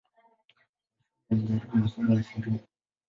Mwishoni 1.29 1.49
alijaribu 1.49 1.77
masomo 1.79 2.13
ya 2.13 2.23
sheria. 2.23 2.59